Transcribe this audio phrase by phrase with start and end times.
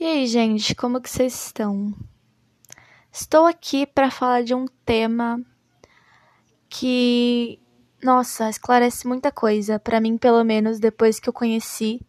[0.00, 1.94] E aí, gente, como que vocês estão?
[3.12, 5.38] Estou aqui para falar de um tema
[6.70, 7.60] que,
[8.02, 12.00] nossa, esclarece muita coisa para mim, pelo menos depois que eu conheci.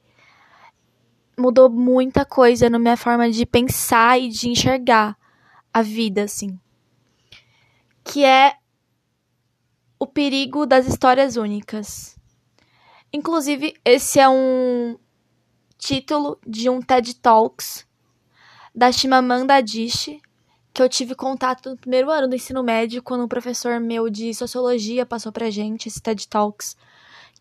[1.38, 5.18] Mudou muita coisa na minha forma de pensar e de enxergar
[5.74, 6.58] a vida, assim.
[8.06, 8.56] Que é
[10.00, 12.18] o perigo das histórias únicas.
[13.12, 14.98] Inclusive, esse é um
[15.82, 17.88] título de um TED Talks
[18.74, 20.22] da Chimamanda Adichie,
[20.72, 24.32] que eu tive contato no primeiro ano do ensino médio, quando um professor meu de
[24.34, 26.78] sociologia passou pra gente esse TED Talks,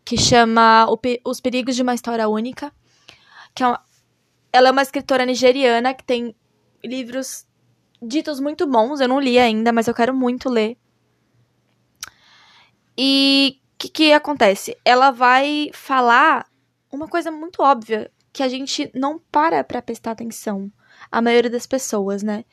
[0.03, 0.87] que chama
[1.23, 2.73] Os Perigos de uma História Única,
[3.53, 3.79] que é uma,
[4.51, 6.35] ela é uma escritora nigeriana que tem
[6.83, 7.45] livros
[8.01, 10.75] ditos muito bons, eu não li ainda, mas eu quero muito ler.
[12.97, 14.75] E o que, que acontece?
[14.83, 16.49] Ela vai falar
[16.91, 20.71] uma coisa muito óbvia, que a gente não para pra prestar atenção,
[21.11, 22.45] a maioria das pessoas, né?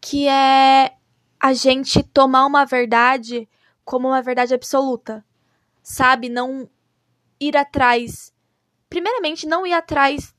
[0.00, 0.94] Que é
[1.40, 3.48] a gente tomar uma verdade
[3.84, 5.24] como uma verdade absoluta,
[5.82, 6.28] sabe?
[6.28, 6.68] Não
[7.40, 8.32] ir atrás.
[8.88, 10.34] Primeiramente, não ir atrás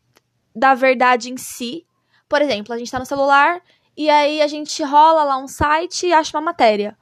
[0.55, 1.85] da verdade em si.
[2.27, 3.61] Por exemplo, a gente tá no celular
[3.95, 6.97] e aí a gente rola lá um site e acha uma matéria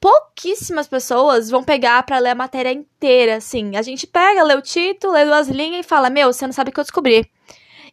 [0.00, 3.76] pouquíssimas pessoas vão pegar para ler a matéria inteira, assim.
[3.76, 6.70] A gente pega, lê o título, lê duas linhas e fala: Meu, você não sabe
[6.70, 7.30] o que eu descobri.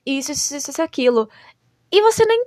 [0.06, 1.30] Isso, isso, isso, isso, aquilo.
[1.92, 2.46] E você nem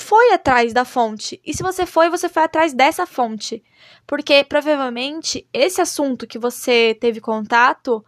[0.00, 1.40] foi atrás da fonte.
[1.44, 3.62] E se você foi, você foi atrás dessa fonte.
[4.06, 8.04] Porque provavelmente esse assunto que você teve contato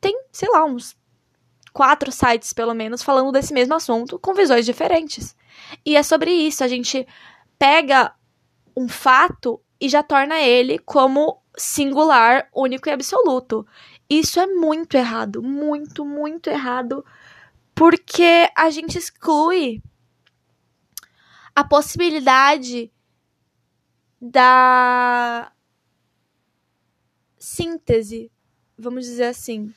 [0.00, 0.96] tem, sei lá, uns
[1.72, 5.36] quatro sites pelo menos falando desse mesmo assunto com visões diferentes.
[5.84, 7.06] E é sobre isso, a gente
[7.58, 8.14] pega
[8.76, 13.66] um fato e já torna ele como singular, único e absoluto.
[14.08, 17.04] Isso é muito errado, muito, muito errado,
[17.74, 19.82] porque a gente exclui
[21.54, 22.90] a possibilidade
[24.20, 25.52] da
[27.38, 28.30] síntese,
[28.76, 29.72] vamos dizer assim.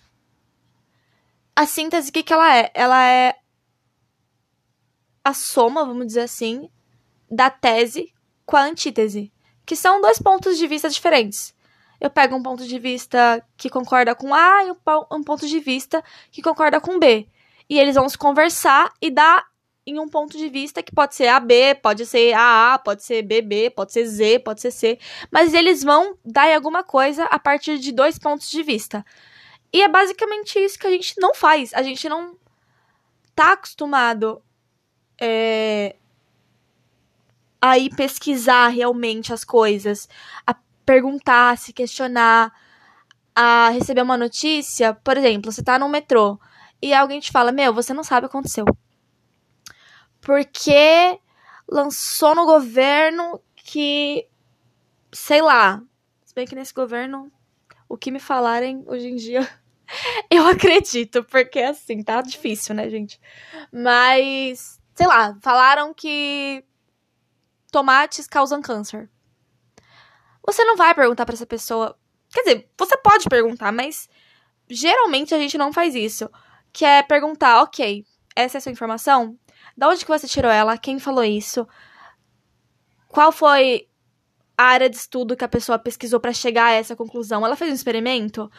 [1.56, 2.72] A síntese, o que, que ela é?
[2.73, 3.35] Ela é
[5.23, 6.69] a soma, vamos dizer assim,
[7.29, 8.13] da tese
[8.45, 9.31] com a antítese
[9.71, 11.55] que são dois pontos de vista diferentes.
[11.97, 14.71] Eu pego um ponto de vista que concorda com A e
[15.15, 17.25] um ponto de vista que concorda com B.
[17.69, 19.47] E eles vão se conversar e dar
[19.87, 23.69] em um ponto de vista que pode ser AB, pode ser AA, pode ser BB,
[23.69, 24.99] pode ser Z, pode ser C.
[25.31, 29.05] Mas eles vão dar em alguma coisa a partir de dois pontos de vista.
[29.71, 31.73] E é basicamente isso que a gente não faz.
[31.73, 32.35] A gente não
[33.33, 34.43] tá acostumado
[35.17, 35.95] é,
[37.61, 40.09] a ir pesquisar realmente as coisas,
[40.47, 40.55] a
[40.85, 42.51] perguntar, se questionar,
[43.35, 44.94] a receber uma notícia.
[44.94, 46.39] Por exemplo, você tá no metrô
[46.81, 48.66] e alguém te fala: Meu, você não sabe o que aconteceu.
[50.19, 51.19] Porque
[51.67, 54.27] lançou no governo que,
[55.11, 55.81] sei lá,
[56.23, 57.31] se bem que nesse governo,
[57.88, 59.47] o que me falarem hoje em dia,
[60.29, 63.19] eu acredito, porque assim, tá difícil, né, gente?
[63.71, 66.63] Mas, sei lá, falaram que
[67.71, 69.09] tomates causam câncer.
[70.45, 71.97] Você não vai perguntar para essa pessoa.
[72.31, 74.09] Quer dizer, você pode perguntar, mas
[74.69, 76.29] geralmente a gente não faz isso.
[76.73, 78.05] Que é perguntar, ok,
[78.35, 79.37] essa é a sua informação?
[79.75, 80.77] Da onde que você tirou ela?
[80.77, 81.67] Quem falou isso?
[83.07, 83.88] Qual foi
[84.57, 87.45] a área de estudo que a pessoa pesquisou para chegar a essa conclusão?
[87.45, 88.49] Ela fez um experimento?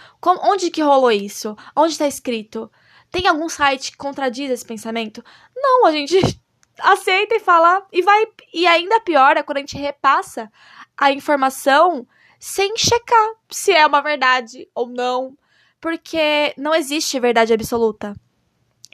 [0.44, 1.56] Onde que rolou isso?
[1.74, 2.70] Onde está escrito?
[3.10, 5.22] Tem algum site que contradiz esse pensamento?
[5.54, 6.41] Não, a gente
[6.82, 10.50] aceita e fala e vai e ainda pior é quando a gente repassa
[10.96, 12.06] a informação
[12.38, 15.36] sem checar se é uma verdade ou não,
[15.80, 18.14] porque não existe verdade absoluta.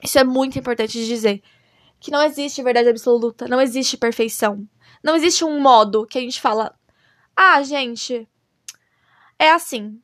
[0.03, 1.43] Isso é muito importante de dizer,
[1.99, 4.69] que não existe verdade absoluta, não existe perfeição.
[5.03, 6.75] Não existe um modo que a gente fala:
[7.37, 8.29] "Ah, gente,
[9.39, 10.01] é assim".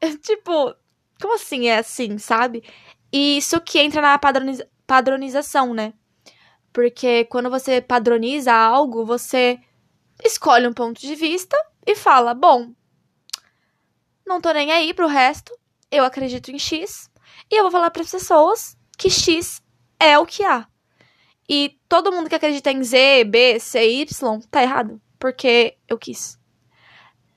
[0.22, 0.74] tipo,
[1.20, 2.64] como assim é assim, sabe?
[3.12, 5.94] E isso que entra na padroniza padronização, né?
[6.72, 9.60] Porque quando você padroniza algo, você
[10.24, 12.72] escolhe um ponto de vista e fala: bom,
[14.26, 15.52] não tô nem aí pro resto,
[15.90, 17.10] eu acredito em X,
[17.50, 19.62] e eu vou falar para as pessoas que X
[20.00, 20.66] é o que há.
[21.48, 26.38] E todo mundo que acredita em Z, B, C, Y tá errado, porque eu quis.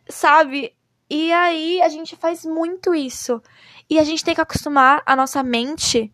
[0.07, 0.73] Sabe?
[1.09, 3.41] E aí a gente faz muito isso.
[3.89, 6.13] E a gente tem que acostumar a nossa mente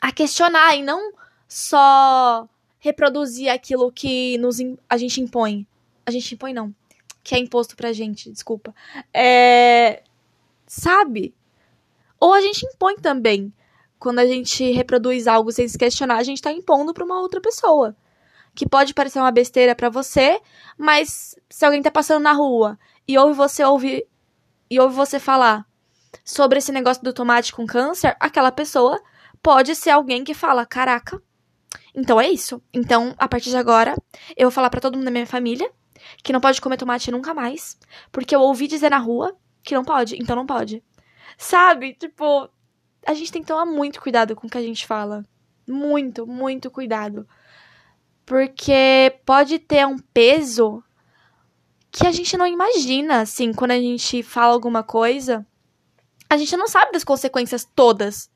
[0.00, 1.12] a questionar e não
[1.48, 2.48] só
[2.78, 4.58] reproduzir aquilo que nos,
[4.88, 5.66] a gente impõe.
[6.06, 6.74] A gente impõe, não.
[7.22, 8.74] Que é imposto pra gente, desculpa.
[9.12, 10.02] É.
[10.66, 11.34] Sabe?
[12.20, 13.52] Ou a gente impõe também.
[13.98, 17.40] quando a gente reproduz algo sem se questionar, a gente tá impondo pra uma outra
[17.40, 17.96] pessoa.
[18.54, 20.40] Que pode parecer uma besteira para você,
[20.76, 24.06] mas se alguém tá passando na rua e ouve você ouvir
[24.70, 25.66] e ouve você falar
[26.24, 29.00] sobre esse negócio do tomate com câncer, aquela pessoa
[29.42, 31.22] pode ser alguém que fala: "Caraca,
[31.94, 32.62] então é isso.
[32.72, 33.94] Então, a partir de agora,
[34.36, 35.70] eu vou falar para todo mundo da minha família
[36.22, 37.78] que não pode comer tomate nunca mais,
[38.12, 40.82] porque eu ouvi dizer na rua que não pode, então não pode.
[41.38, 41.94] Sabe?
[41.94, 42.48] Tipo,
[43.06, 45.24] a gente tem que tomar muito cuidado com o que a gente fala.
[45.66, 47.26] Muito, muito cuidado.
[48.26, 50.82] Porque pode ter um peso
[51.90, 55.46] que a gente não imagina, assim, quando a gente fala alguma coisa.
[56.28, 58.30] A gente não sabe das consequências todas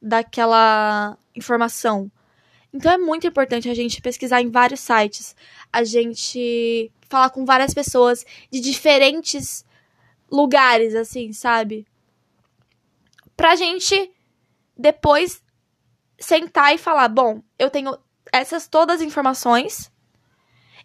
[0.00, 2.10] daquela informação.
[2.72, 5.34] Então é muito importante a gente pesquisar em vários sites,
[5.72, 9.64] a gente falar com várias pessoas de diferentes
[10.30, 11.84] lugares, assim, sabe?
[13.36, 14.12] Pra gente
[14.76, 15.42] depois
[16.18, 17.98] sentar e falar: bom, eu tenho
[18.32, 19.90] essas todas as informações,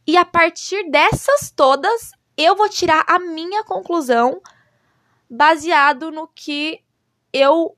[0.07, 4.41] e a partir dessas todas, eu vou tirar a minha conclusão
[5.29, 6.81] baseado no que
[7.31, 7.77] eu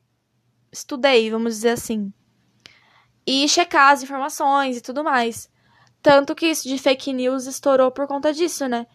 [0.72, 2.14] estudei, vamos dizer assim
[3.28, 5.52] e checar as informações e tudo mais.
[6.02, 8.88] Tanto que isso de fake news estourou por conta disso, né?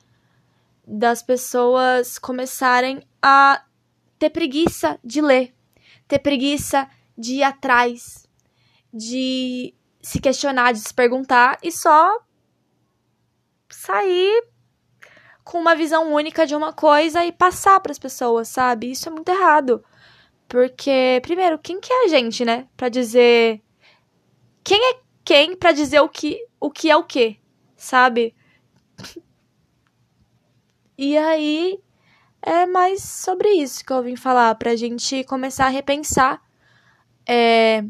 [0.86, 3.62] Das pessoas começarem a
[4.18, 5.54] ter preguiça de ler,
[6.08, 8.26] ter preguiça de ir atrás,
[8.92, 12.18] de se questionar, de se perguntar e só
[13.68, 14.44] sair
[15.44, 18.90] com uma visão única de uma coisa e passar para as pessoas, sabe?
[18.90, 19.84] Isso é muito errado.
[20.48, 22.68] Porque, primeiro, quem que é a gente, né?
[22.76, 23.62] Pra dizer
[24.64, 27.38] quem é quem para dizer o que, o que é o que,
[27.76, 28.34] sabe?
[30.96, 31.80] E aí
[32.40, 36.42] é mais sobre isso que eu vim falar, pra gente começar a repensar
[37.26, 37.84] é,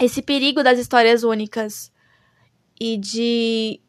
[0.00, 1.92] esse perigo das histórias únicas
[2.80, 3.80] e de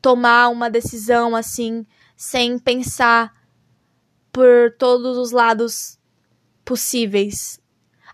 [0.00, 1.86] tomar uma decisão assim,
[2.16, 3.32] sem pensar
[4.32, 5.98] por todos os lados
[6.64, 7.59] possíveis,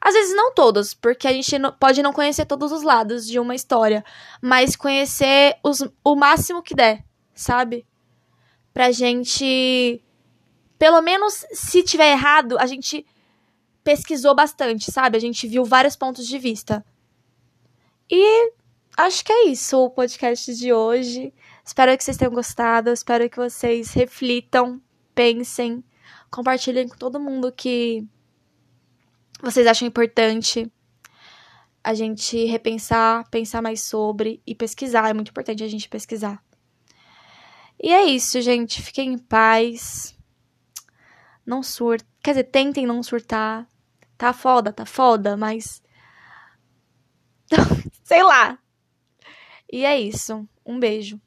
[0.06, 3.56] às vezes não todos, porque a gente pode não conhecer todos os lados de uma
[3.56, 4.04] história,
[4.40, 7.04] mas conhecer os, o máximo que der,
[7.34, 7.84] sabe?
[8.72, 10.00] Pra gente.
[10.78, 13.04] Pelo menos se tiver errado, a gente
[13.82, 15.16] pesquisou bastante, sabe?
[15.16, 16.86] A gente viu vários pontos de vista.
[18.08, 18.52] E
[18.96, 21.34] acho que é isso o podcast de hoje.
[21.64, 22.90] Espero que vocês tenham gostado.
[22.90, 24.80] Espero que vocês reflitam,
[25.16, 25.82] pensem,
[26.30, 28.06] compartilhem com todo mundo que
[29.42, 30.70] vocês acham importante
[31.82, 35.08] a gente repensar, pensar mais sobre e pesquisar.
[35.08, 36.42] É muito importante a gente pesquisar.
[37.80, 38.82] E é isso, gente.
[38.82, 40.16] Fiquem em paz.
[41.44, 42.08] Não surtem.
[42.22, 43.68] Quer dizer, tentem não surtar.
[44.18, 45.82] Tá foda, tá foda, mas.
[48.02, 48.58] Sei lá.
[49.70, 50.48] E é isso.
[50.64, 51.20] Um beijo.